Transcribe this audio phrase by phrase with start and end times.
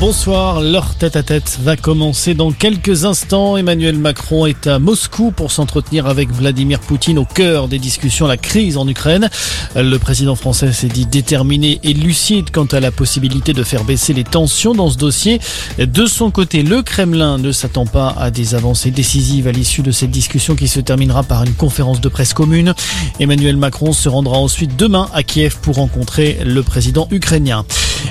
[0.00, 3.56] Bonsoir, leur tête-à-tête va commencer dans quelques instants.
[3.56, 8.36] Emmanuel Macron est à Moscou pour s'entretenir avec Vladimir Poutine au cœur des discussions, la
[8.36, 9.28] crise en Ukraine.
[9.74, 14.12] Le président français s'est dit déterminé et lucide quant à la possibilité de faire baisser
[14.12, 15.40] les tensions dans ce dossier.
[15.78, 19.90] De son côté, le Kremlin ne s'attend pas à des avancées décisives à l'issue de
[19.90, 22.72] cette discussion qui se terminera par une conférence de presse commune.
[23.18, 27.64] Emmanuel Macron se rendra ensuite demain à Kiev pour rencontrer le président ukrainien.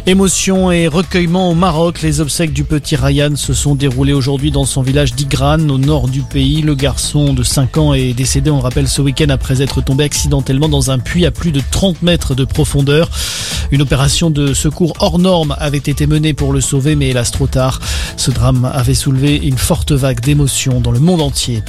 [0.09, 4.63] Émotion et recueillement au Maroc, les obsèques du petit Ryan se sont déroulées aujourd'hui dans
[4.63, 6.61] son village d'Igran, au nord du pays.
[6.61, 10.69] Le garçon de 5 ans est décédé, on rappelle, ce week-end après être tombé accidentellement
[10.69, 13.09] dans un puits à plus de 30 mètres de profondeur.
[13.71, 17.47] Une opération de secours hors norme avait été menée pour le sauver, mais hélas trop
[17.47, 17.81] tard.
[18.15, 21.63] Ce drame avait soulevé une forte vague d'émotions dans le monde entier.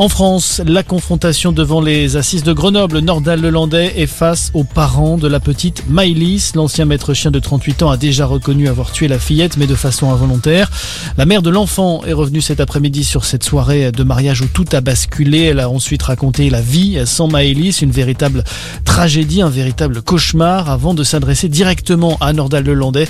[0.00, 5.18] En France, la confrontation devant les assises de Grenoble, Nordal Lelandais est face aux parents
[5.18, 6.50] de la petite Maïlis.
[6.56, 9.76] L'ancien maître chien de 38 ans a déjà reconnu avoir tué la fillette, mais de
[9.76, 10.68] façon involontaire.
[11.16, 14.64] La mère de l'enfant est revenue cet après-midi sur cette soirée de mariage où tout
[14.72, 15.42] a basculé.
[15.42, 18.42] Elle a ensuite raconté la vie sans Maëlys, une véritable
[18.84, 23.06] tragédie, un véritable cauchemar, avant de s'adresser directement à Nordal Lelandais.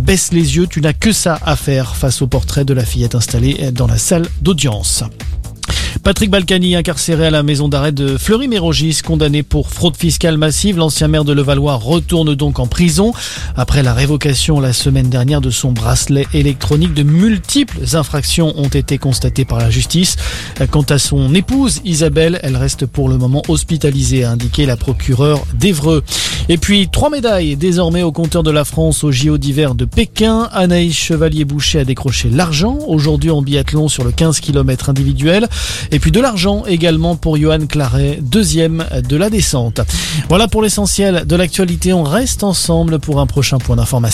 [0.00, 3.14] Baisse les yeux, tu n'as que ça à faire face au portrait de la fillette
[3.14, 5.04] installée dans la salle d'audience.
[6.02, 10.76] Patrick Balkany, incarcéré à la maison d'arrêt de Fleury-Mérogis, condamné pour fraude fiscale massive.
[10.76, 13.12] L'ancien maire de Levallois retourne donc en prison.
[13.56, 18.98] Après la révocation la semaine dernière de son bracelet électronique, de multiples infractions ont été
[18.98, 20.16] constatées par la justice.
[20.72, 25.46] Quant à son épouse, Isabelle, elle reste pour le moment hospitalisée, a indiqué la procureure
[25.54, 26.02] d'Evreux.
[26.48, 30.48] Et puis, trois médailles désormais au compteur de la France au JO d'hiver de Pékin.
[30.52, 35.48] Anaïs Chevalier-Boucher a décroché l'argent aujourd'hui en biathlon sur le 15 km individuel.
[35.92, 39.80] Et puis de l'argent également pour Johan Claret, deuxième de la descente.
[40.28, 41.92] Voilà pour l'essentiel de l'actualité.
[41.92, 44.12] On reste ensemble pour un prochain point d'information.